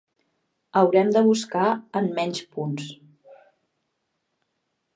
[0.79, 1.67] Haurem de buscar
[2.01, 2.89] en menys punts.